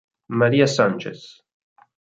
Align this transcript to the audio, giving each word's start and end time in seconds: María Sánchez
María 0.41 0.65
Sánchez 0.65 1.19